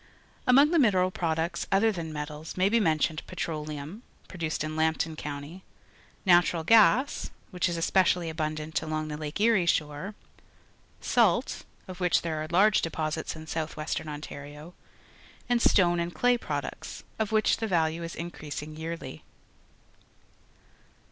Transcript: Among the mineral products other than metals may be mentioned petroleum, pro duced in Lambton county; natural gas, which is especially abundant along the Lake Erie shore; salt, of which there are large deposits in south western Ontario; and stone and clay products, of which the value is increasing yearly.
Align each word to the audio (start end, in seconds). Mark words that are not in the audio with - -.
Among 0.47 0.71
the 0.71 0.79
mineral 0.79 1.11
products 1.11 1.67
other 1.71 1.91
than 1.91 2.11
metals 2.11 2.57
may 2.57 2.69
be 2.69 2.79
mentioned 2.79 3.21
petroleum, 3.27 4.01
pro 4.27 4.37
duced 4.39 4.63
in 4.63 4.75
Lambton 4.75 5.15
county; 5.15 5.63
natural 6.25 6.63
gas, 6.63 7.29
which 7.51 7.69
is 7.69 7.77
especially 7.77 8.27
abundant 8.27 8.81
along 8.81 9.09
the 9.09 9.15
Lake 9.17 9.39
Erie 9.39 9.67
shore; 9.67 10.15
salt, 11.01 11.65
of 11.87 11.99
which 11.99 12.23
there 12.23 12.41
are 12.41 12.47
large 12.47 12.81
deposits 12.81 13.35
in 13.35 13.45
south 13.45 13.77
western 13.77 14.07
Ontario; 14.09 14.73
and 15.47 15.61
stone 15.61 15.99
and 15.99 16.15
clay 16.15 16.35
products, 16.35 17.03
of 17.19 17.31
which 17.31 17.57
the 17.57 17.67
value 17.67 18.01
is 18.01 18.15
increasing 18.15 18.75
yearly. 18.75 19.23